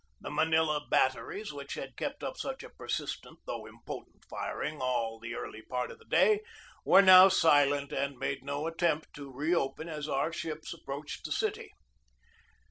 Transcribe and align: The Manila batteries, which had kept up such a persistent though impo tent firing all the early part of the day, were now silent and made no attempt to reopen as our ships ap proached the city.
The 0.19 0.31
Manila 0.31 0.83
batteries, 0.89 1.53
which 1.53 1.75
had 1.75 1.95
kept 1.95 2.23
up 2.23 2.35
such 2.35 2.63
a 2.63 2.71
persistent 2.71 3.37
though 3.45 3.65
impo 3.71 4.03
tent 4.03 4.25
firing 4.27 4.81
all 4.81 5.19
the 5.19 5.35
early 5.35 5.61
part 5.61 5.91
of 5.91 5.99
the 5.99 6.05
day, 6.05 6.39
were 6.83 7.03
now 7.03 7.27
silent 7.27 7.91
and 7.91 8.17
made 8.17 8.41
no 8.43 8.65
attempt 8.65 9.13
to 9.13 9.31
reopen 9.31 9.87
as 9.87 10.07
our 10.09 10.33
ships 10.33 10.73
ap 10.73 10.79
proached 10.87 11.21
the 11.23 11.31
city. 11.31 11.69